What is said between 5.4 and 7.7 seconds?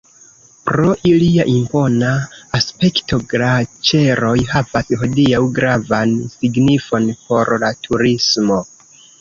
gravan signifon por